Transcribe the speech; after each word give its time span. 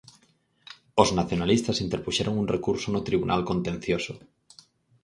Os 1.01 1.09
nacionalistas 1.19 1.81
interpuxeron 1.85 2.39
un 2.41 2.47
recurso 2.55 2.87
no 2.91 3.05
Tribunal 3.07 3.41
Contencioso. 3.49 4.13